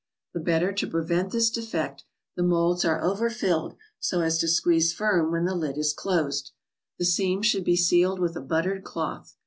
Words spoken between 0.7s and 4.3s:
to pre¬ vent this defect, the molds are over filled, so